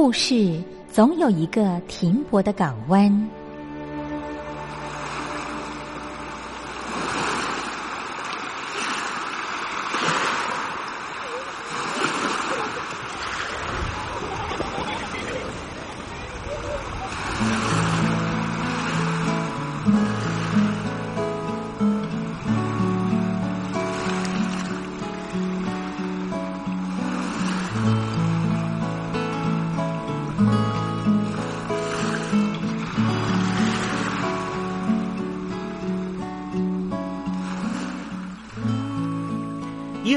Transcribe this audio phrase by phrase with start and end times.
[0.00, 3.28] 故事总有一个停泊的港湾。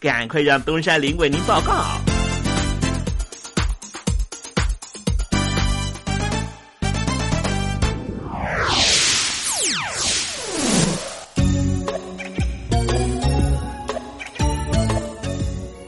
[0.00, 1.84] 赶快让东山林为您报告。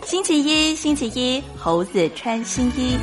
[0.04, 2.98] 星期一，星期一，猴子穿新衣。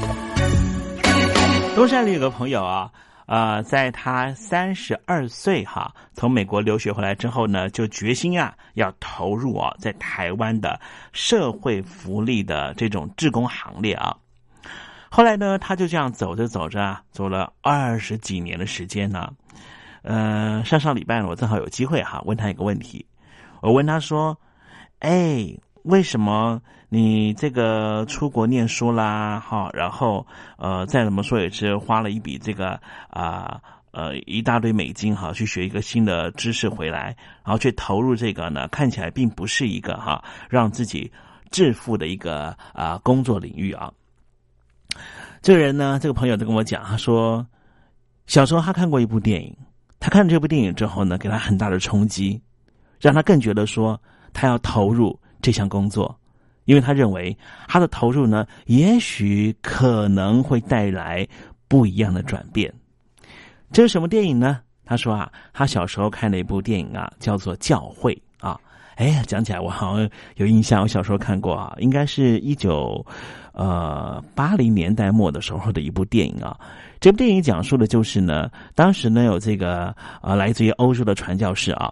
[1.75, 2.87] 东山里有个朋友啊，
[3.29, 10.81] 呃，在他三十二岁哈，从美国留学回来之后呢，就决心啊，要投入啊，在台湾的
[11.13, 14.17] 社会福利的这种志工行列啊。
[15.11, 19.31] 后来呢，他就这样走着走着啊，走了二十几年的时间呢。
[20.01, 23.05] 呃，上上礼拜呢，我正好有机会哈，问他一个问题，
[23.61, 24.35] 我问他说
[25.01, 29.39] ：“哎。”为什么你这个出国念书啦？
[29.39, 30.25] 哈，然后
[30.57, 32.81] 呃，再怎么说也是花了一笔这个
[33.11, 41.11] 啊呃一大堆美金哈，去学一个新的知识回来，然后去投入这个呢，看起来并不是一个哈让自己
[41.51, 43.93] 致富的一个啊工作领域啊。
[45.41, 47.45] 这个人呢，这个朋友就跟我讲，他说
[48.25, 49.55] 小时候他看过一部电影，
[49.99, 52.41] 他看了这部电影之后呢，给他很大的冲击，
[52.99, 54.01] 让他更觉得说
[54.33, 55.19] 他要投入。
[55.41, 56.13] 这项工作，
[56.69, 57.35] 因为他认为
[57.67, 61.27] 他的投入呢，也许可能会带来
[61.67, 62.71] 不一样的转变。
[63.71, 64.59] 这是什么电影呢？
[64.85, 68.13] 他说啊，他小时候看了一部电影啊，叫做《教会》
[68.47, 68.55] 啊。
[68.97, 73.03] 哎呀，讲起来我好像有印象，我小时候看过啊，应该是一九
[73.53, 76.55] 呃八零年代末的时候的一部电影啊。
[76.99, 81.91] 这部电影讲述的就是呢，当时呢有这个呃来自于欧洲的传教士啊。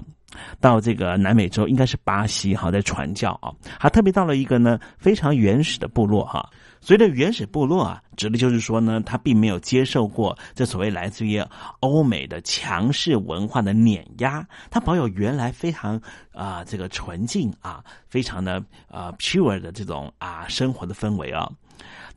[0.59, 6.49] 到这个南美洲，应该是巴西哈，在传教啊，他特别到了一个呢非常原始的部落哈。
[6.79, 11.43] 所谓的原始部落啊，指的就是说呢，他并没有接受过这所谓来自于
[11.79, 15.99] 欧美的强势文化的碾压，他保有原来非常
[16.31, 21.51] 啊这个纯净啊，非常的啊 pure 的这种啊生活的氛围啊。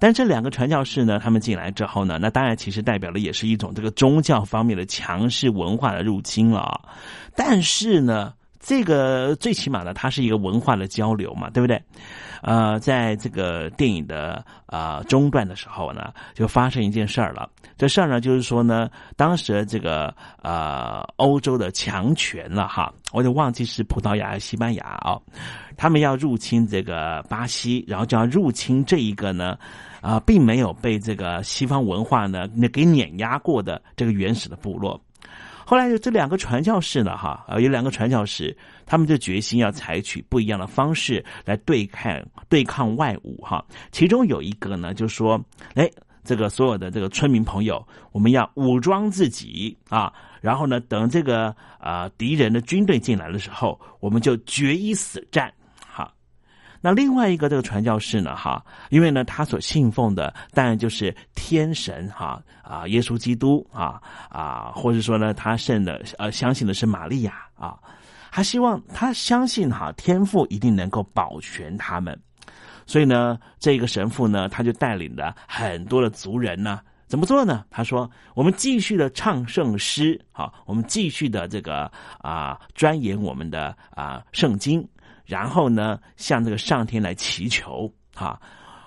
[0.00, 6.80] 但这两个传教士呢，他们进来之后呢，那当然其实代表的也是一种这个宗教方面的强势文化的入侵了。
[7.36, 11.80] 但是呢，这个最起码呢，它是一个文化的交流嘛，对不对？
[12.42, 17.46] 呃，在这个电影的啊中段的时候呢，就发生一件事儿了。
[17.76, 25.20] 这事儿呢，就是说呢，当时这个呃欧洲的强权了哈，我就忘记是葡萄牙、西班牙啊，
[25.76, 29.58] 他们要入侵这个巴西，然后就要入侵这一个呢。
[30.00, 35.00] 啊，并没有被这个西方文化呢那给碾压过的这个原始的部落，
[35.66, 38.56] 后来这两个传教士呢，哈，啊，有两个传教士，
[38.86, 43.64] 他们就决心要采取不一样的方式来对抗对抗外侮，哈。
[43.92, 45.40] 其中有一个呢，就说，
[45.74, 45.88] 哎，
[46.24, 55.52] 这个所有的这个村民朋友，我们要武装自己啊，然后呢，等这个啊敌人的军队进来的时候，我们就决一死战。
[56.82, 64.00] 那另外一个这个传教士呢，哈，因为呢，他所信奉的当然就是天神，哈啊，耶稣基督啊
[64.30, 67.78] 啊，或者说呢，他信的呃，相信的是玛利亚啊，
[68.30, 72.18] 他希望他相信哈，天父一定能够保全他们，
[72.86, 77.64] 所以呢，这个神父呢，他就带领了很多的族人呢，怎么做呢？
[77.70, 81.90] 他说：“我们继续的唱圣诗，好，我们继续的这个
[82.20, 84.82] 啊，钻研我们的啊圣经。”
[85.30, 88.40] 然后呢，向这个上天来祈求，哈，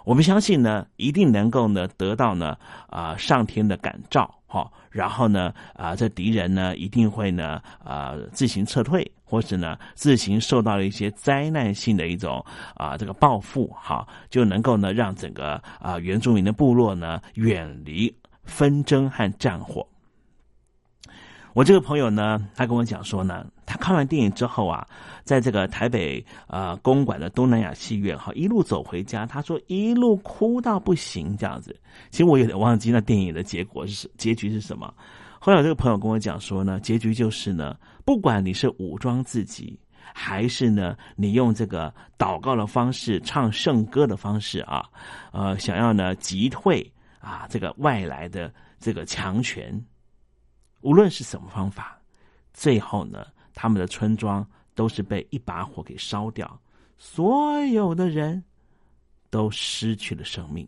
[0.03, 2.57] 我们相信呢，一定能够呢得到呢
[2.89, 12.45] 啊上天的感召，哈，然后呢啊这敌人呢一定会呢啊自行撤退，或者呢自行受到了一些灾难性的一种
[12.75, 19.87] 啊这个报复，哈，就能够呢让整个啊原住民的部落呢远离纷争和战火。
[21.53, 24.87] 我这个朋友呢，他跟我讲说呢，他看完电影之后啊，
[25.23, 31.75] 在这个台北呃公馆的东南亚戏院哈，一路走回家，他说一路哭到不行这样子。
[32.09, 34.93] 其实我有点忘记那电影的结果是结局是什么。
[35.39, 39.77] 后来这个朋友跟我讲说呢，结局就是呢，不管你是武装自己，
[40.13, 44.85] 还是呢你用这个祷告的方式、唱圣歌的方式啊，
[45.31, 46.89] 呃，想要呢击退
[47.19, 49.83] 啊这个外来的这个强权。
[50.79, 51.97] 无论是什么方法，
[52.53, 54.45] 最后呢，他们的村庄
[54.75, 56.59] 都是被一把火给烧掉。
[56.97, 58.43] 所有的人
[59.29, 60.67] 都失去了生命。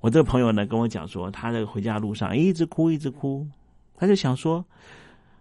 [0.00, 3.46] 我这个朋友呢跟我讲说，他在回家路上一直哭，一直哭，
[3.96, 4.64] 他就想说，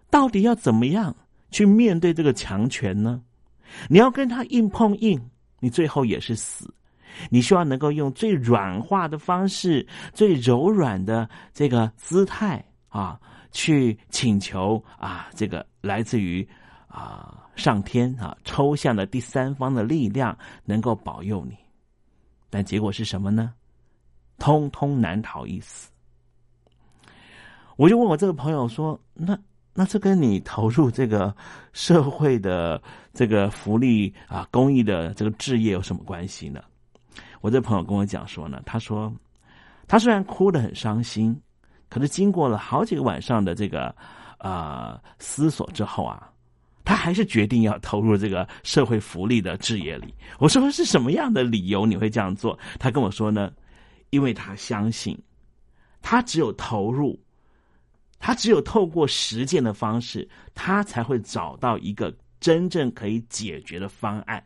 [0.10, 1.16] 到底要怎么样
[1.52, 3.22] 去面对这个强权呢？
[3.88, 5.20] 你要跟他硬碰硬，
[5.60, 6.74] 你最后也是死。
[7.30, 13.20] 你希望能够用最软化的方式、最柔软的这个姿态啊，
[13.52, 16.48] 去请求啊，这个来自于
[16.88, 21.58] 啊上天啊抽象的第三方的力量能够保佑你。
[22.50, 23.54] 但结果是什么呢？
[24.38, 25.92] 通通难逃一死。
[27.76, 29.38] 我就问我这个朋友说：“那
[29.74, 31.36] 那这跟你投入这个
[31.74, 32.82] 社会的
[33.14, 36.64] 这个福利啊、公益的这个置业有什么关系呢？”
[37.42, 39.14] 我这朋友跟我讲说呢，他说
[39.88, 41.40] 他虽然哭得很伤心，
[41.90, 43.94] 可是经过了好几个晚上的这个
[44.38, 46.32] 呃思索之后啊，
[46.86, 50.14] 他还是决定要投入这个社会福利的置业里。
[50.38, 52.58] 我说是什么样的理由你会这样做？
[52.80, 53.52] 他跟我说呢，
[54.12, 55.18] 因为他相信，
[56.02, 57.20] 他只有投入，
[58.20, 64.44] 他只有透过实践的方式，他才会找到一个真正可以解决的方案。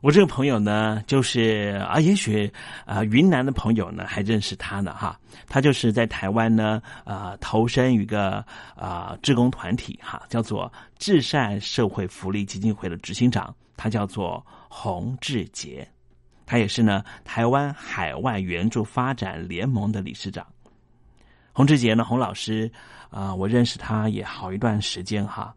[0.00, 2.50] 我这个朋友呢，就是啊，也许
[2.86, 5.18] 啊，云南的朋友呢还认识他呢哈。
[5.46, 8.42] 他就是在台湾呢，啊，投身一个
[8.76, 15.86] 啊，志工团体哈，叫做至善社会福利基金会的执行长，他叫做洪志杰，
[16.46, 20.46] 他也是呢台湾海外援助发展联盟的理事长。
[21.52, 22.70] 洪志杰呢，洪老师
[23.10, 25.54] 啊，我认识他也好一段时间哈。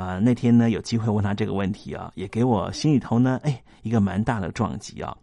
[0.00, 5.14] 啊，那天呢有机会问他这个问题啊，也给我心里头呢，哎，一个蛮大的撞击啊。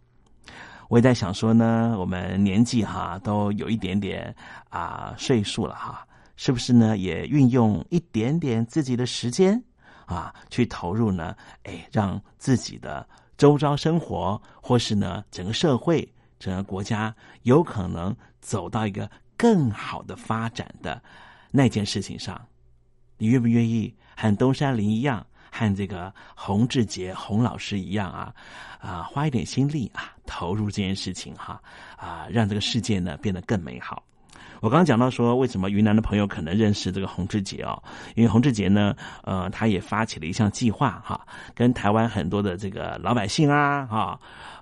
[0.88, 4.32] 我也在想说呢，我们年纪哈都有一点点
[4.68, 6.06] 啊岁数了哈，
[6.36, 6.96] 是不是呢？
[6.96, 9.60] 也运用一点点自己的时间
[10.06, 11.34] 啊，去投入呢？
[11.64, 13.04] 哎，让自己的
[13.36, 16.08] 周遭生活，或是呢整个社会、
[16.38, 21.02] 整个国家，有可能走到一个更好的发展的
[21.50, 22.40] 那件事情上，
[23.16, 23.92] 你愿不愿意？
[24.20, 28.34] 和东山林一样，和这个洪志杰洪老师一样啊，
[28.80, 31.62] 啊，花一点心力啊，投入这件事情哈，
[31.96, 34.02] 啊，让这个世界呢变得更美好。
[34.60, 37.80] 我刚刚讲到说，为什么云南的朋友可能认识这个洪志杰哦？
[38.16, 44.18] 因为洪志杰呢，呃，他也发起了一项计划哈，跟台湾很多的这个老百姓啊，哈，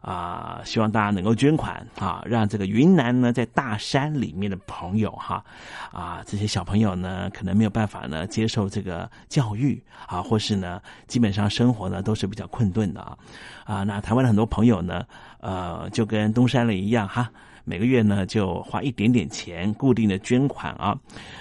[0.07, 5.45] 啊希望大家能够捐款啊，让这个云南呢，在大山里面的朋友哈，
[5.93, 13.19] 啊，这些小朋友呢，可能没有办法呢接受这个教育啊，或是呢，基本上生活呢都是比较困顿的啊，
[13.65, 15.05] 啊，那台湾的很多朋友呢，
[15.41, 17.29] 呃，就跟东山里一样哈。
[17.69, 20.97] 每个月呢，就花一点点钱，固定的捐款啊，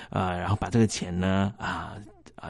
[0.10, 1.94] 呃，然后把这个钱呢，啊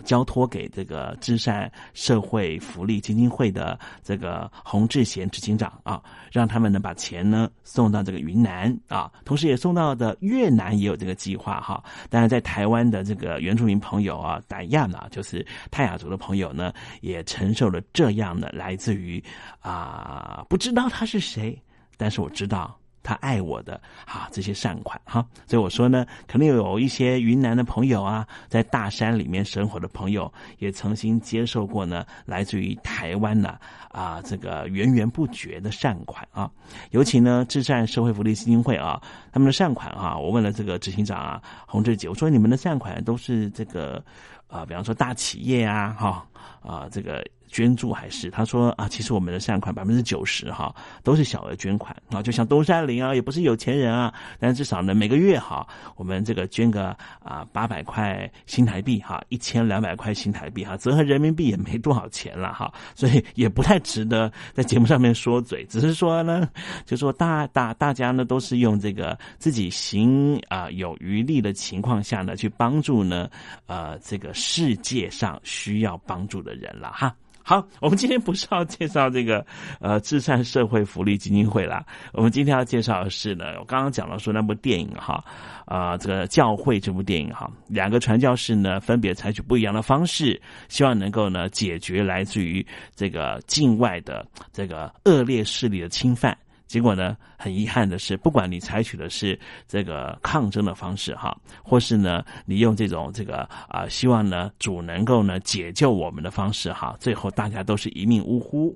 [0.04, 11.84] 交托给这个至善社会福利基金会的这个洪志贤执行长啊，让他们呢把钱呢送到这个云南啊，同时也送到的越南也有这个计划哈。
[12.10, 19.24] 当然，在台湾的这个原住民朋友啊，达亚呢，就是泰雅族的朋友呢，也承受了这样的来自于
[19.60, 21.62] 啊，不知道他是谁，
[21.98, 22.78] 但是我知道。
[23.05, 33.59] 他爱我的啊，这些善款哈，所以我说呢，可能有一些云南的朋友啊，在大山里面生活的朋友，也曾经接受过呢，来自于台湾呢
[33.91, 36.50] 啊，这个源源不绝的善款啊，
[36.89, 39.00] 尤其呢，至善社会福利基金会啊，
[39.31, 44.03] 他们的善款啊，我问了这个执行长啊，洪志杰，我说你们的善款都是这个
[44.47, 46.27] 啊，比方说大企业啊，哈
[46.62, 47.24] 啊，这个。
[47.55, 56.89] 捐助还是他说啊，其实我们的善款百分之九十哈都是小额捐款啊，就像东山林啊，也不是有钱人啊，但至少呢每个月哈，我们这个捐个
[57.24, 66.50] 啊八百块新台币哈，一千两百块新台币哈，折合人民币也没多少钱了哈，所以也不太值得在节目上面说嘴，只是说呢，
[66.85, 73.29] 就说大大大家呢都是用这个自己行啊有余力的情况下呢去帮助呢
[73.65, 77.15] 呃这个世界上需要帮助的人了哈。
[77.48, 79.46] 好，我们今天不是要介绍这个
[79.80, 85.24] 呃至善社会福利基金会啦，我们今天要介绍的是呢，我刚刚讲了说那部电影哈，
[85.66, 96.36] 啊这个教会这部电影哈，两个传教士呢分别采取不一样的方式，希望能够呢解决来自于这个境外的这个恶劣势力的侵犯。
[96.67, 108.75] 结果呢，很遗憾的是，不管你采取的是这个抗争的方式哈，或是呢，你用这种这个啊，希望呢主能够呢解救我们的方式哈，最后大家都是一命呜呼。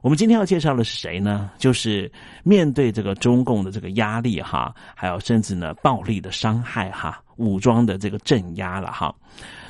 [0.00, 1.52] 我们今天要介绍的是谁呢？
[1.58, 2.10] 就是
[2.42, 9.14] 面对这个中共的这个压力哈，还有甚至呢暴力的伤害哈，武装的这个镇压了哈，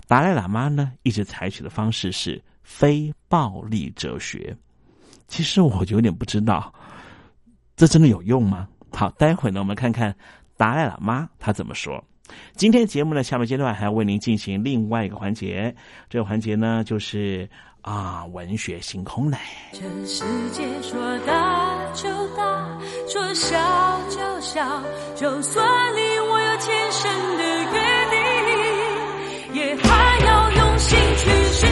[0.09, 4.56] 达赖喇嘛呢一直采取的方式是非暴力哲学。
[5.28, 6.73] 其实我有点不知道，
[7.83, 8.69] 这真的有用吗？
[8.93, 10.15] 好，待会呢，我们看看
[10.57, 12.01] 达赖喇嘛他怎么说。
[12.55, 15.75] 今天节目呢，下面阶段还要为您进行另外一个环节，
[16.09, 19.37] 这个环节呢，就是啊，文学星空嘞。
[19.73, 20.23] 这世
[20.53, 23.59] 界说大就大，说小
[24.09, 24.83] 就小，
[25.17, 27.81] 就算离我有千山的约
[29.51, 31.72] 定，也还要用心去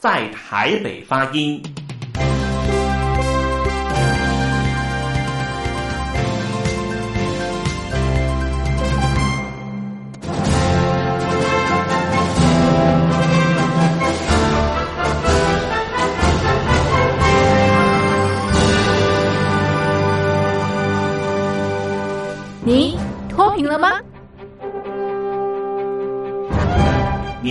[0.00, 1.62] 在台北发音。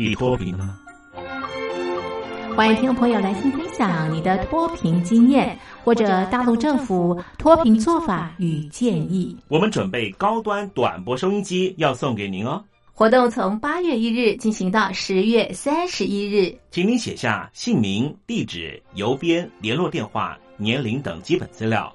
[0.00, 0.78] 你脱贫了吗？
[2.56, 9.36] 欢迎听众朋友来信分享你的脱贫经验，或者大陆政府脱贫做法与建议。
[9.48, 12.64] 我们准备高端短波收音机要送给您哦。
[12.94, 21.94] 活动从八月一日进行到十月三十一日，请您写下姓名、地址、邮编、联络电话、年龄等基本资料。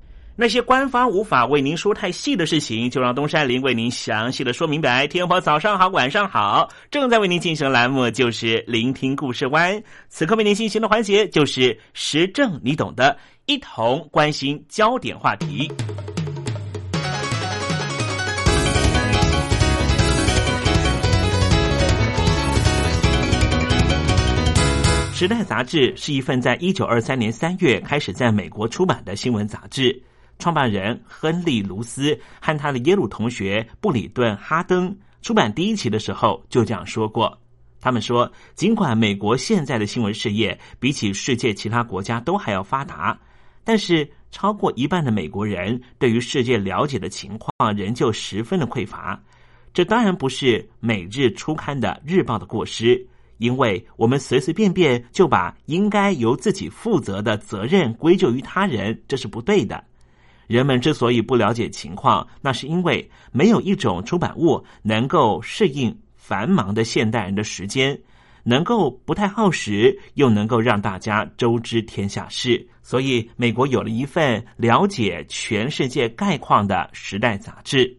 [0.41, 5.05] 那些官方无法为您说太细的事情，就让东山林为您详细的说明白。
[5.05, 9.79] 天婆早上好，晚上好，正在为您进行的栏目就是聆听故事湾。
[10.09, 15.71] 此刻为您进行的环节就是时政，你懂的，一同关心焦点话题。
[25.15, 30.01] 《时代》杂志是一份在一九二三年三月开始在美国出版的新闻杂志。
[30.41, 37.39] 创办人亨利·卢斯和他的耶鲁同学布里顿·哈登出版第一期的时候就这样说过
[37.79, 43.17] ：“他们说，尽管美国现在的新闻事业比起世界其他国家都还要发达，
[43.63, 49.21] 但是超过一半的美国人对于世界了解的情况仍旧十分的匮乏。
[49.73, 53.07] 这当然不是每日初刊的日报的过失。”
[53.41, 59.83] 因为我们随随便便就把应该由自己负责的责任归咎于他人，这是不对的。
[60.51, 67.97] 人们之所以不了解情况，那是因为没有一种出版物能够适应繁忙的现代人的时间，
[68.43, 72.67] 能够不太耗时，又能够让大家周知天下事。
[72.83, 77.97] 所以，美国有了一份了解全世界概况的《时代》杂志。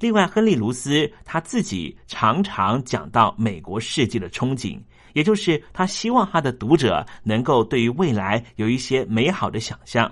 [0.00, 4.80] 另外，亨利·卢斯他自己常常讲到美国世纪的憧憬，
[5.12, 10.10] 也就是他希望他的读者能够对于未来有一些美好的想象。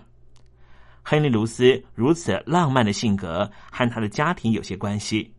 [1.03, 5.33] 亨利·卢斯如此浪漫的性格和他的家庭有些关系。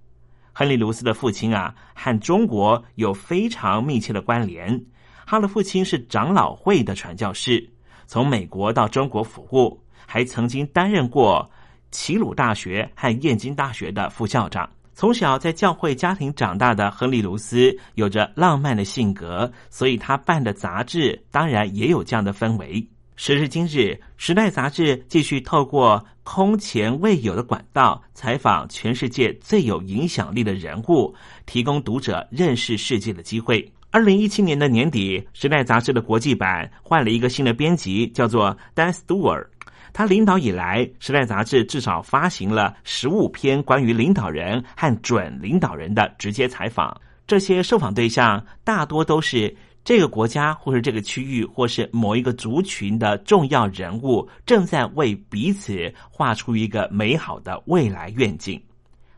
[0.51, 4.83] 亨利·卢斯的父亲啊，和中国有非常密切的关联。
[5.25, 7.67] 他的父亲是长老会的传教士，
[8.05, 11.49] 从美国到中国服务，还曾经担任过。
[11.95, 22.83] 齐鲁大学和燕京大学的副校长，从小在教会家庭长大的亨利·卢斯有着浪漫的性格，所以他办的杂志当然也有这样的氛围。
[23.25, 23.69] 时至今日，
[24.17, 33.71] 《时代》杂志继续透过空前未有的管道采访全世界最有影响力的人物，提供读者认识世界的机会。
[33.91, 39.47] 二零一七年的年底，《时代》杂志的国际版换了一个新的编辑，叫做 Dan Stewart。
[39.93, 46.99] 他领导以来，《时代》杂志至少发行了十五篇关于领导人和准领导人的直接采访。
[47.25, 58.61] 这些受访对象大多都是这个国家或是这个区域或是某一个族群的重要人物，正在为彼此画出一个美好的未来愿景。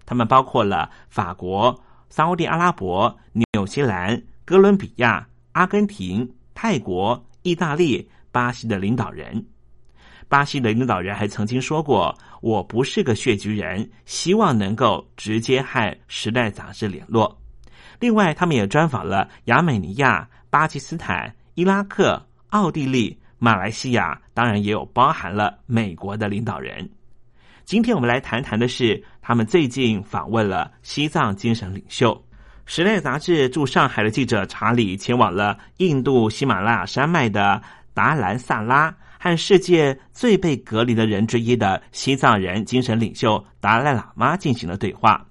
[0.06, 3.16] 他们包括了法国、沙地阿拉伯、
[3.54, 4.22] 纽西兰。
[4.48, 9.44] 哥伦比亚、阿根廷、泰国、意大利、巴西的领导人，
[10.28, 17.36] 巴西的领导人还曾经说过：“我不是个血局人，希望能够直接和《时代》杂志联络。”
[18.00, 26.90] 另外，他们也专访了亚美尼亚、巴基斯坦、伊拉克、奥地利、马来西亚，当然也有包含了美国的领导人。
[27.66, 32.14] 今天我们来谈谈的是，他们最近访问了西藏精神领袖。
[32.66, 37.62] 《时代》杂志驻上海的记者查理前往了印度喜马拉雅山脉的
[37.94, 45.26] 达兰萨拉，和世界最被隔离的人之一的西藏人精神领袖达赖喇嘛进行了对话。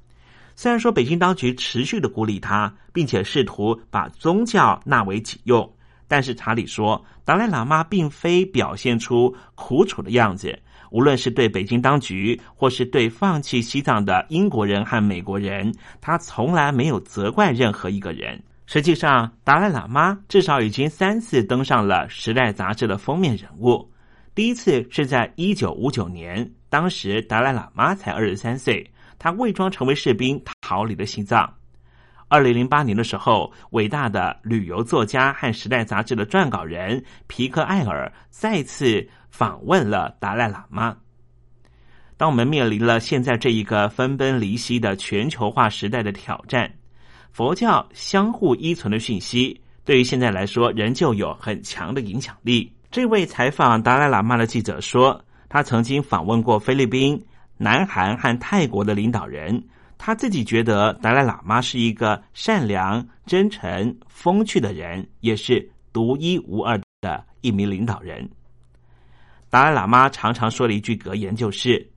[0.57, 5.71] 虽然说北京当局持续的孤立他，并且试图把宗教纳为己用，
[6.07, 10.59] 但是查理说，达赖喇嘛并非表现出苦楚的样子。
[10.91, 18.41] 无论是对北京当局，或是对放弃西藏的英国人和美国人，他从来没有责怪任何一个人。
[18.67, 23.91] 实际上，达赖喇嘛至少已经三次登上了《时代》杂志的封面人物。
[24.37, 31.53] 第一次是在一九五九年，当时达赖喇嘛才二十三岁，他伪装成为士兵逃离了西藏。
[32.29, 39.09] 二零零八年的时候，伟大的旅游作家和《时代》杂志的撰稿人皮克艾尔再次。
[39.35, 40.97] 访问了达赖喇嘛。
[42.17, 46.73] 当我们面临了现在这一个分崩离析的全球化时代的挑战，
[47.33, 52.73] 佛教相互依存的讯息，对于现在来说仍旧有很强的影响力。
[52.93, 57.21] 这位采访达赖喇嘛的记者说，他曾经访问过菲律宾、
[57.57, 59.63] 南韩和泰国的领导人，
[59.97, 68.29] 他自己觉得达赖喇嘛是一个善良、真诚、风趣的人，也是独一无二的一名领导人。
[69.49, 71.89] 达赖喇嘛常常说的一句格言就是：“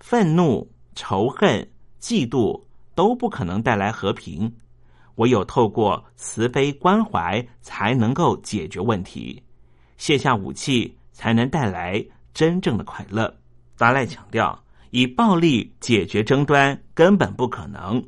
[0.00, 1.66] 愤怒、仇恨、
[2.00, 2.60] 嫉妒
[2.96, 4.52] 都不可能带来和平，
[5.14, 9.40] 唯有透过慈悲关怀才能够解决问题。
[9.96, 13.32] 卸下武器才能带来真正的快乐。”
[13.78, 18.02] 达赖强调，以暴力解决争端根本不可能，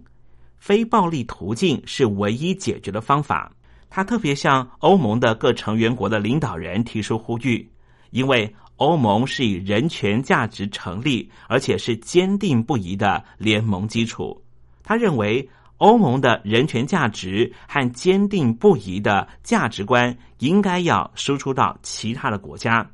[0.58, 3.52] 非暴力途径是唯一解决的方法。
[3.88, 7.70] 他特别向欧盟的各成员国的领导人提出呼吁，
[8.10, 8.54] 因为。
[8.80, 14.42] 欧盟是以人权价值成立，而且是坚定不移的联盟基础。
[14.82, 22.90] 他认为，欧盟的人权价值和坚定不移的价值观应该要输出到其他的国家，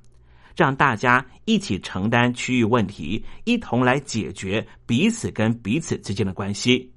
[0.56, 6.90] 让大家一起承担区域问题，一同来解决彼此跟彼此之间的关系。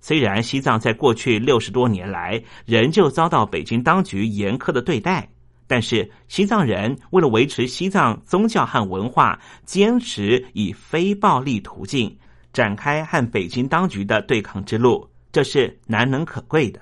[0.00, 5.28] 虽然西藏在过去六十多年来仍旧遭到北京当局严苛的对待。
[5.70, 12.16] 但是西藏人为了维持西藏宗教和文化，坚持以非暴力途径
[12.54, 16.80] 展开和北京当局的对抗之路，这是难能可贵的。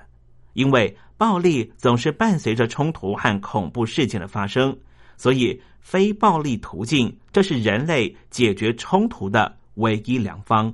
[0.53, 4.73] 因为暴力总是伴随着冲突和恐怖事件的发生，
[5.17, 10.73] 所以非暴力途径这是人类解决冲突的唯一良方。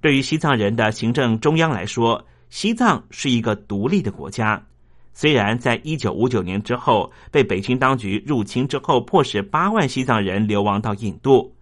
[0.00, 4.64] 对于西藏人的行政中央来说，西藏是一个独立的国家。
[5.12, 11.54] 虽然在一九五九年之后被北京当局入侵之后，迫使八万西藏人流亡到印度，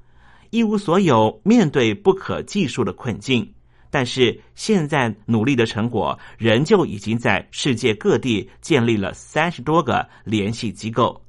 [0.50, 3.52] 一无所有，面对不可计数的困境，
[3.90, 11.20] 但是现在努力的成果，仍旧已经在世界各地建立了三十多个联系机构。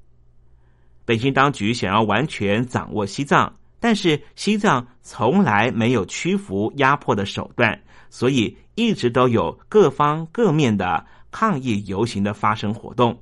[1.06, 11.06] 北京当局想要完全掌握西藏，但是西藏从来没有屈服压迫的手段，所以一直都有各方各面的。
[11.36, 13.20] 抗议游行的发生活动，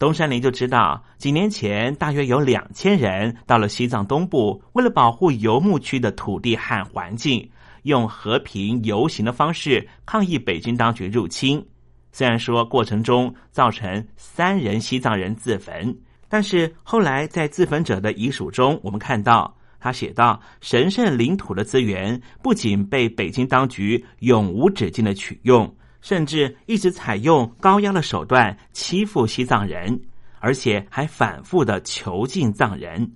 [0.00, 7.48] 东山林就知道，几年前大约有两千人到了西藏东部，为了保护游牧区的土地和环境，
[7.84, 11.64] 用和平游行的方式抗议北京当局入侵。
[12.10, 15.96] 虽然说过程中造成三人西藏人自焚，
[16.28, 30.00] 但是后来在自焚者的遗属中，我们看到他写道：“神圣领土的资源不仅被北京当局永无止境的取用，甚至一直采用高压的手段欺负西藏人，
[30.40, 33.12] 而且还反复的囚禁藏人。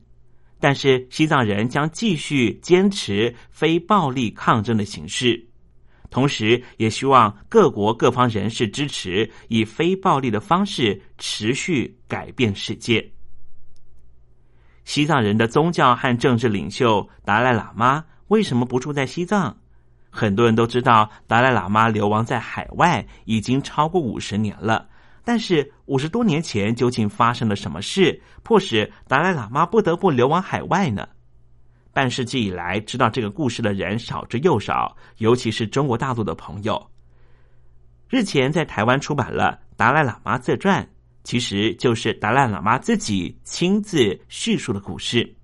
[0.60, 5.47] 但是西藏人将继续坚持非暴力抗争的形式，
[6.10, 13.06] 同时也希望各国各方人士支持以非暴力的方式持续改变世界。”
[14.84, 19.54] 西藏人的宗教和政治领袖达赖喇嘛为什么不住在西藏？
[20.10, 24.88] 很多人都知道，达赖喇嘛流亡在海外已经超过五十年了。
[25.24, 31.06] 但是五十多年前究竟发生了什么事，迫使达赖喇嘛不得不流亡海外呢？
[31.92, 36.90] 半世纪以来，知道这个故事的人少之又少，尤其是中国大陆的朋友。
[38.08, 40.82] 日前在台湾出版了《达赖喇嘛自传》。
[41.24, 45.36] 其实就是达赖喇嘛自己亲自叙述的故事，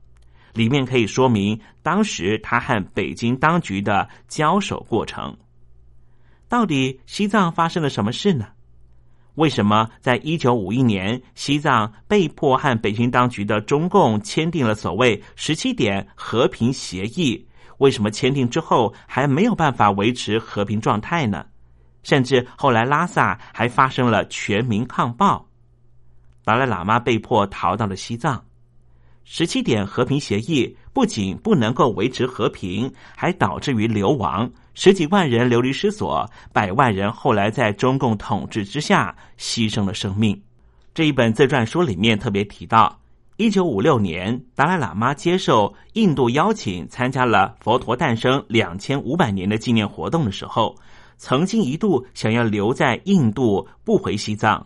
[0.55, 5.37] 里面可以说明当时他和北京当局的交手过程。
[6.49, 8.54] 到底西藏发生了什么事呢？
[9.35, 17.45] 为什么在一九五一年，西藏被迫和北京当局的中共签订了所谓十七点和平协议？
[17.79, 21.45] 为什么签订之后还没有办法维持和平状态呢？
[22.05, 25.45] 甚至后来拉萨还发生了全民抗暴。
[26.45, 28.45] 达赖喇嘛被迫逃到了西藏。
[29.25, 40.41] 十七点和平协议不仅不能够维持和平，还导致于流亡，十几万人流离失所，百万人后来在中共统治之下牺牲了生命。
[40.93, 43.01] 这一本自传书里面特别提到，
[43.37, 50.77] 一九五六年，达赖喇嘛接受印度邀请，参加了佛陀诞生两千五百年的纪念活动的时候，
[51.17, 54.65] 曾经一度想要留在印度，不回西藏。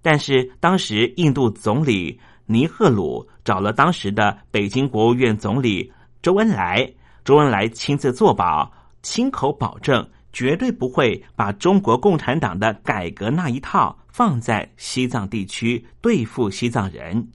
[0.00, 6.92] 但是当时印度总理尼赫鲁找了当时的北京国务院总理周恩来，
[7.24, 8.68] 周恩来亲自作保，
[9.02, 17.28] 亲口保证绝对不会把中国共产党的改革那一套放在西藏地区对付西藏人。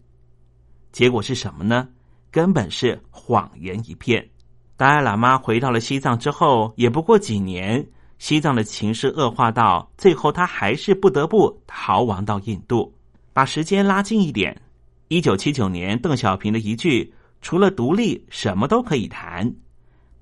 [0.92, 1.88] 结果是什么呢？
[2.32, 4.28] 根本是谎言一片。
[4.76, 7.86] 达赖喇嘛回到了西藏之后，也不过几年。
[8.20, 12.92] 西藏的情势恶化到最后，他还是不得不逃亡到印度。
[13.32, 14.60] 把时间拉近一点，
[15.08, 19.54] 一九七九年，邓小平的一句“除了独立，什么都可以谈”，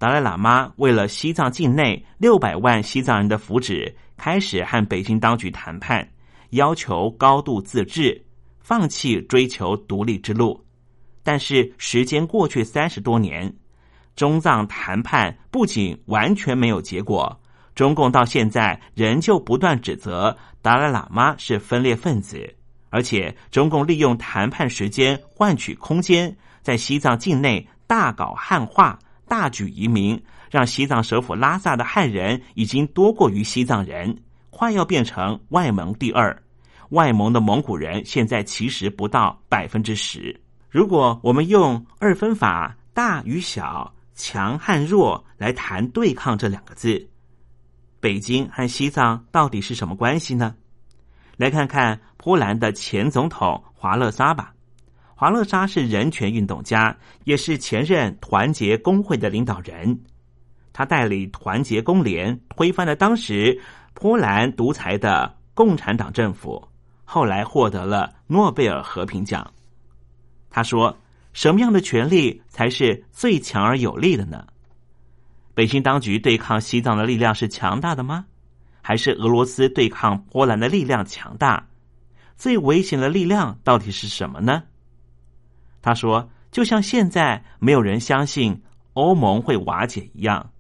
[0.06, 6.08] 达赖喇嘛为了西藏境内六百万西藏人的福祉，开始和北京当局谈判，
[6.52, 8.24] 要求高度自治，
[8.60, 10.63] 放弃追求独立之路。
[11.24, 13.52] 但是时间过去三十多年，
[14.15, 17.41] 中藏谈判不仅完全没有结果。
[17.74, 22.48] 中共到现在仍旧不断指责达赖喇嘛是分裂分子，
[22.91, 34.18] 而且中共利用谈判时间换取空间，在西藏境内大搞汉化、大举移民，让西藏首府拉萨的汉人已经多过于西藏人，
[34.50, 36.42] 快要变成外蒙第二。
[36.90, 40.40] 外蒙的蒙古人现在其实不到百分之十。
[40.70, 47.10] 如果我们用二分法大与小、强和弱来谈对抗这两个字。
[48.00, 50.56] 北京和西藏到底是什么关系呢？
[51.38, 54.55] 来看看波兰的前总统华勒沙吧。
[55.15, 59.97] 华勒沙是人权运动家，也是前任团结工会的领导人。
[60.73, 63.58] 他带领团结工联推翻了当时
[63.93, 66.67] 波兰独裁的共产党政府，
[67.06, 69.49] 后来获得了诺贝尔和平奖。
[70.49, 70.97] 他说
[71.32, 74.45] ：“什么样的权利才是最强而有力的呢？”
[75.56, 78.25] 北京当局对抗西藏的力量是强大的吗？
[78.82, 81.65] 还是俄罗斯对抗波兰的力量强大？
[82.36, 84.63] 最危险的力量到底是什么呢？
[85.86, 88.60] 他说：“就像现在没有人相信
[88.93, 90.52] 欧盟会瓦解一样。”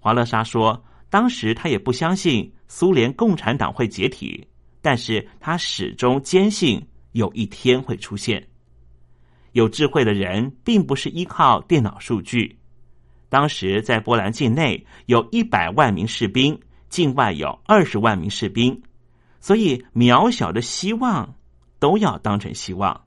[0.00, 4.48] 华勒莎说：“当时他也不相信苏联共产党会解体，
[4.80, 8.48] 但是他始终坚信有一天会出现。
[9.52, 12.58] 有智慧的人并不是依靠电脑数据。”
[13.28, 18.80] 当时在波兰境内有一百万名士兵，境外有二十万名士兵，
[19.42, 21.34] 所以渺小的希望
[21.78, 23.04] 都要当成希望。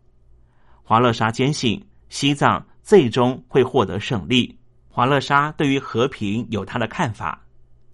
[0.90, 4.58] 华勒沙坚信西藏最终会获得胜利。
[4.88, 7.46] 华勒沙对于和平有他的看法。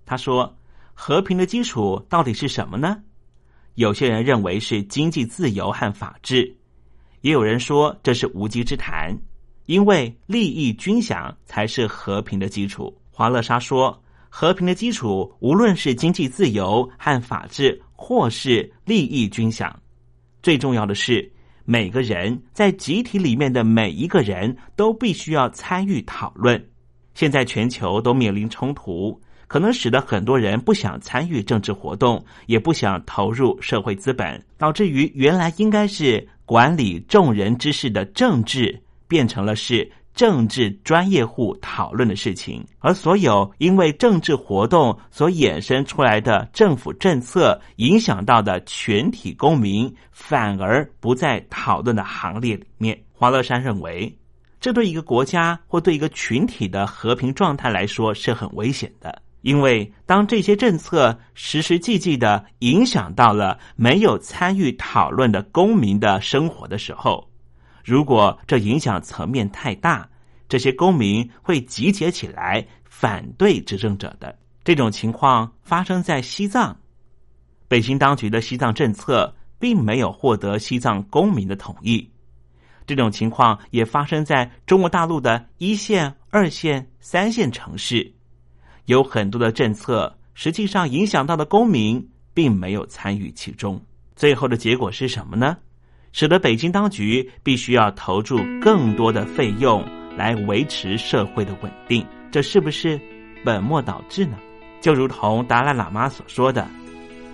[0.06, 0.56] 他说
[0.94, 3.02] ：“和平的基础到底是什么呢？
[3.74, 6.56] 有些人认为是经济自由和法治，
[7.22, 9.18] 也有人说这是无稽之谈。”
[9.66, 12.96] 因为利益均享才是和平的基础。
[13.10, 19.82] 华勒沙说：“和平的基础，无论是经济自由和法治，或是利益均享，
[20.44, 21.32] 最重要的是
[21.66, 26.62] 每个人在集体里面的每一个人都必须要参与讨论。
[27.14, 42.66] 现在全球都面临冲突，可能使得很多人不想参与政治活动，也不想投入社会资本，导致于原来应该是管理众人之事的政治，变成了是政治专业户讨论的事情。
[42.80, 53.00] 而所有因为政治活动所衍生出来的政府政策影响到的全体公民，反而不在讨论的行列里面。
[53.12, 54.18] 华乐山认为。
[54.60, 67.30] 这对一个国家或对一个群体的和平状态来说是很危险的，因为当这些政策实实际际的影响到了没有参与讨论的公民的生活的时候，
[67.84, 70.10] 如果这影响层面太大，
[70.48, 74.38] 这些公民会集结起来反对执政者的。
[74.64, 76.78] 这种情况发生在西藏，
[77.68, 82.10] 北京当局的西藏政策并没有获得西藏公民的同意。
[82.86, 88.14] 这种情况也发生在中国大陆的一线、二线、三线城市，
[88.86, 93.82] 有很多的政策实际上影响到的公民并没有参与其中。
[94.16, 95.58] 最后的结果是什么呢？
[96.14, 99.84] 使得北京当局必须要投注更多的费用
[100.16, 103.00] 来维持社会的稳定，这是不是
[103.44, 104.38] 本末倒置呢？
[104.80, 106.68] 就如同达赖喇嘛所说的，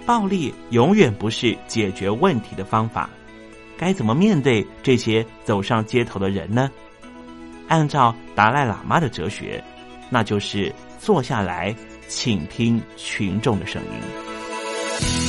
[0.05, 3.09] 暴力永远不是解决问题的方法。
[3.77, 6.71] 该怎么面对这些走上街头的人呢？
[7.67, 9.61] 按照达赖喇嘛的哲学，
[10.09, 11.75] 那就是坐下来
[12.07, 15.28] 倾听群众的声音。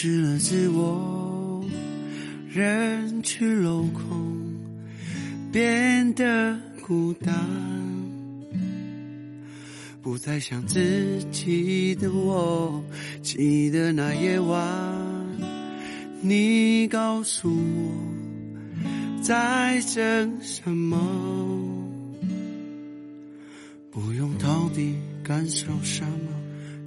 [0.00, 1.60] 失了自我，
[2.48, 4.32] 人去楼空，
[5.50, 7.34] 变得孤单。
[10.00, 12.80] 不再想自己的我，
[13.22, 14.56] 记得那夜晚，
[16.20, 20.96] 你告诉我在等什么，
[23.90, 24.94] 不用逃避
[25.24, 26.30] 感受什么，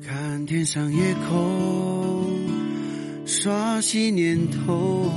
[0.01, 2.60] 看天上夜空。
[3.33, 5.09] 刷新念头，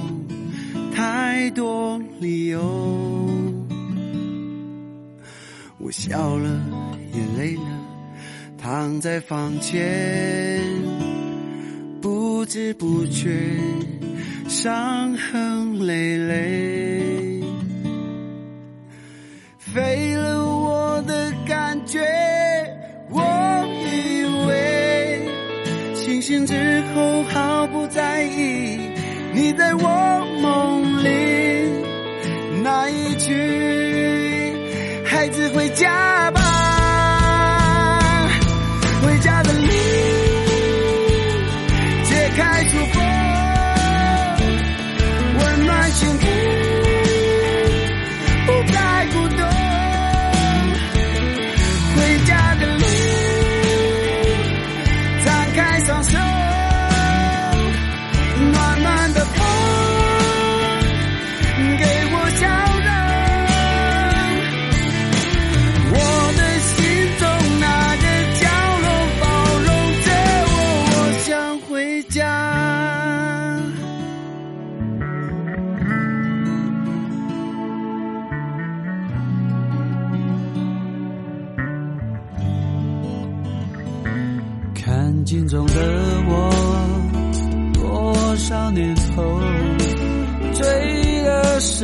[0.94, 2.62] 太多理由。
[5.78, 6.64] 我笑了，
[7.12, 7.62] 也累了，
[8.56, 10.62] 躺在房间，
[12.00, 13.58] 不知不觉，
[14.46, 17.03] 伤痕累累，
[35.74, 36.43] 加班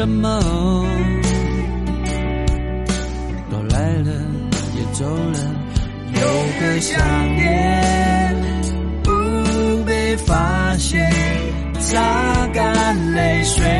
[0.01, 0.41] 什么？
[3.51, 4.11] 都来了
[4.75, 5.39] 也走了
[6.15, 6.21] 有
[6.59, 8.35] 个想念
[9.03, 9.11] 不
[9.85, 11.13] 被发现
[11.81, 13.80] 擦干泪水。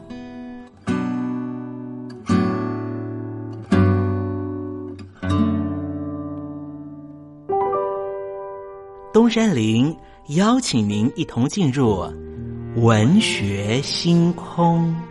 [9.21, 9.95] 中山林
[10.29, 12.03] 邀请您一同进入
[12.77, 15.10] 文学星空。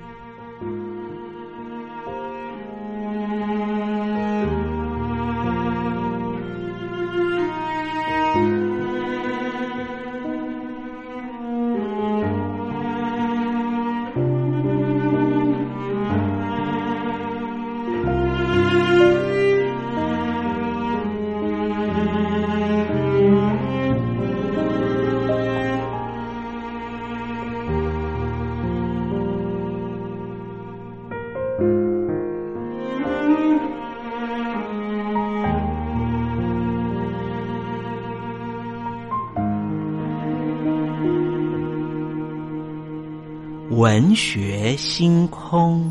[43.90, 45.90] 文学星空。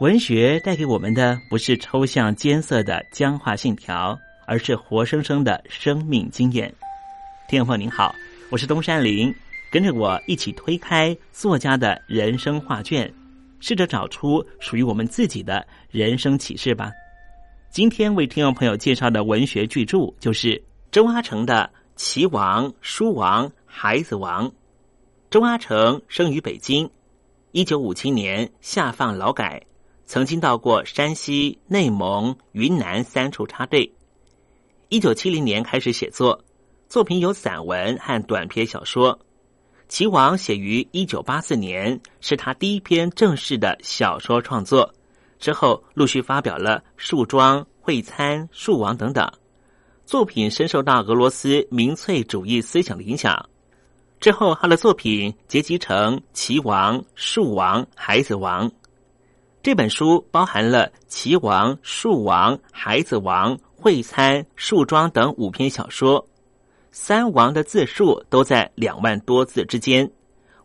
[0.00, 6.74] 文学带给我们的不是抽象艰涩的僵化信条，而是活生生的生命经验。
[7.50, 8.14] 听众朋友您好，
[8.50, 9.30] 我是东山林，
[9.70, 13.12] 跟着我一起推开作家的人生画卷，
[13.60, 16.90] 试着找出属于我们自己的人生启示吧。
[17.68, 20.58] 今天为听众朋友介绍的文学巨著就是
[20.90, 24.48] 周阿成的《齐王、书王、孩子王》。
[25.34, 26.88] 周阿成生于北京，
[27.50, 29.60] 一九五七年下放劳改，
[30.06, 33.92] 曾经到过山西、内蒙、云南三处插队。
[34.90, 36.44] 一九七零年开始写作，
[36.88, 39.12] 作品有散文和短篇小说。
[39.88, 44.94] 《齐王》写于一九八四年，是他第一篇正式的小说创作。
[45.40, 49.28] 之后陆续发表了《树桩》《会餐》《树王》等等
[50.06, 53.44] 作品，深受到俄罗斯民粹主义思想的影响。
[54.20, 58.68] 之后，他的作品结集成《齐王》《树王》《孩子王》。
[59.62, 66.26] 这本书包含了《齐王》《树王》《孩子王》《会餐》《树桩》等五篇小说。
[66.90, 70.06] 三王的字数都在两万多字之间，《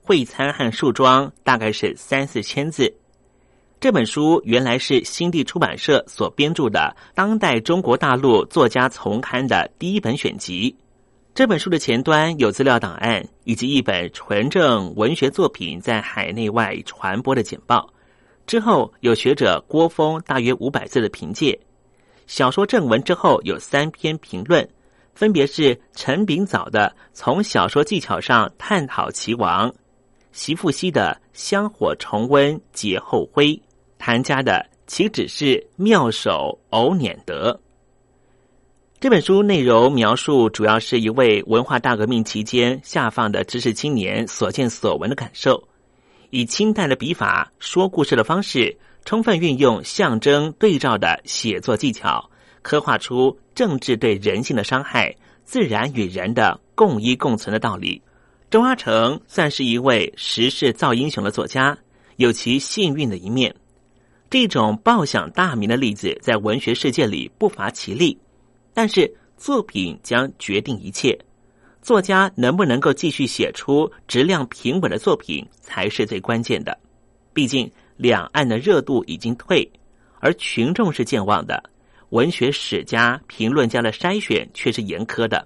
[0.02, 2.94] 会餐》和《树桩》大概是三四千字。
[3.80, 10.76] 这本书原来是新地出版社所编著的当代中国大陆作家丛刊的第一本选集。
[11.40, 17.90] 这本书的前端有资料档案，以及一本纯正文学作品在海内外传播的简报。
[18.46, 21.58] 之后有学者郭峰大约五百字的评介。
[22.28, 24.68] 小说正文之后有三篇评论，
[25.14, 29.72] 分别是陈炳藻的《从小说技巧上探讨齐王》，
[30.34, 33.54] 席富熙的《香火重温劫后辉》，
[33.98, 34.52] 谭家的
[34.88, 37.54] 《岂止是妙手偶捻得》。
[39.02, 45.70] 这本书内容描述主要是一位文化大革命期间下放的知识青年所见所闻的感受，
[46.32, 52.30] 以清代的笔法说故事的方式，充分运用象征对照的写作技巧，
[52.62, 58.02] 刻画出政治对人性的伤害、自然与人的共依共存的道理。
[58.52, 61.78] 周阿成算是一位时势造英雄的作家，
[62.18, 63.56] 有其幸运的一面。
[64.30, 68.18] 这种报响大名的例子，在文学世界里不乏其例。
[68.80, 71.20] 但是作品将决定一切，
[71.82, 76.80] 作家能不能够继续写出质量平稳的作品，才是最关键的。
[77.34, 79.70] 毕竟两岸的热度已经退，
[80.22, 81.62] 而群众是健忘的，
[82.12, 85.46] 文学史家、评论家的筛选却是严苛的。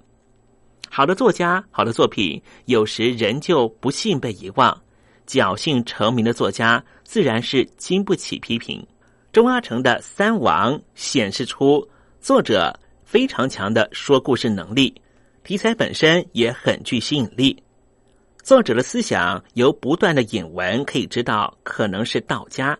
[0.92, 4.72] 好的作家、好的作品，有时仍旧不幸被遗忘；
[5.26, 8.86] 侥幸成名的作家，自然是经不起批评。
[9.32, 11.90] 钟阿成的《三王》显示出
[12.22, 12.72] 作者。
[13.14, 14.92] 非常强的说故事能力，
[15.44, 17.56] 题材本身也很具吸引力。
[18.42, 22.76] 作者的思想由不断的引文可以知道，可能是道家，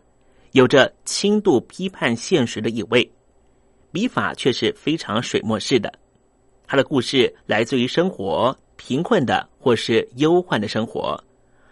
[0.54, 3.08] 有着轻度批判现实的意味。
[3.92, 5.94] 笔法却是非常水墨式的。
[6.66, 11.24] 他的故事来自于生活，贫困的或是忧患的生活。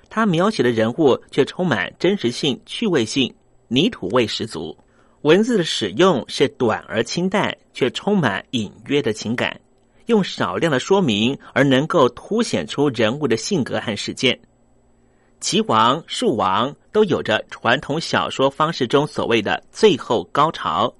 [0.07, 3.33] 他描写的人物却充满真实性、趣味性，
[3.69, 4.77] 泥土味十足。
[5.21, 9.61] 文字的使用是短而清淡，却充满隐约的情感，
[10.07, 14.39] 用少量的说明而能够凸显出人物的性格和事件。
[15.39, 20.91] 齐王、树王都有着传统小说方式中所谓的最后高潮，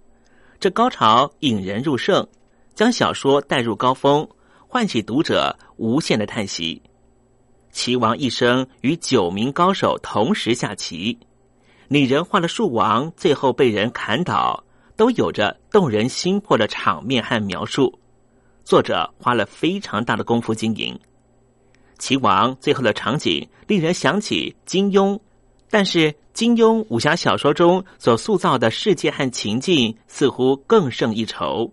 [0.60, 2.28] 这高潮引人入胜，
[2.76, 4.28] 将小说带入高峰，
[4.68, 6.80] 唤起读者无限的叹息。
[7.72, 11.18] 齐王一生与九名高手同时下棋。
[11.94, 14.64] 拟人化的树王最后被人砍倒，
[14.96, 18.00] 都有着动人心魄的场面和描述。
[18.64, 20.98] 作者花了非常大的功夫经营。
[22.00, 25.20] 齐王最后的场景令人想起金庸，
[25.70, 31.70] 但是金庸武侠小说中所塑造的世界和情境似乎更胜一筹。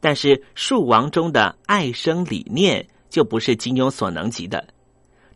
[0.00, 4.66] 但是树王中的爱生理念就不是金庸所能及的。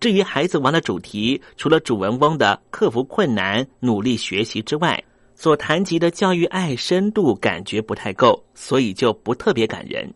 [0.02, 5.00] 至于《孩子王》的主题，除了主人翁的克服困难、努力学习之外，
[5.36, 10.12] 所谈及的教育爱深度感觉不太够，所以就不特别感人。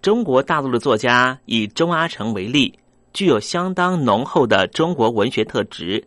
[0.00, 2.78] 中国大陆的作家以钟阿成为例，
[3.12, 6.02] 具有相当浓厚的中国文学特质。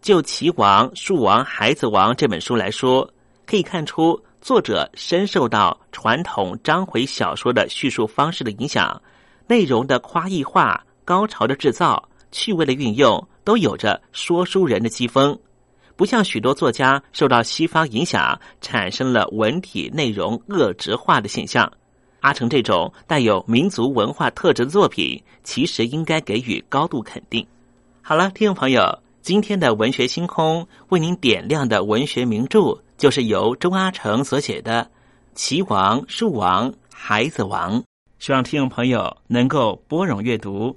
[0.00, 3.06] 就《齐王》《树王》《孩子王》这本书来说，
[3.44, 9.02] 可以看出作者深受到传统章回小说的叙述方式的影响，
[9.46, 10.82] 内容的夸异化。
[11.06, 15.38] 高潮的制造、趣味的运用，都有着说书人的机锋，
[15.94, 21.72] 不像许多作家受到西方影响，产生了文体内容恶质化的现象。
[22.20, 27.46] 阿成这种带有民族文化特质的作品，其实应该给予高度肯定。
[28.02, 34.82] 好了，听众朋友，今天的文学星空为您点亮的文学名著，就是由周阿成所写的
[35.36, 37.80] 《齐王、树王、孩子王》。
[38.18, 40.76] 希望听众朋友能够拨冗阅读。